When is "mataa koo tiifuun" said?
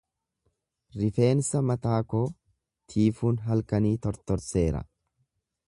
1.71-3.39